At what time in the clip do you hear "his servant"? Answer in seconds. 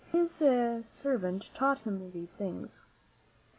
0.11-1.51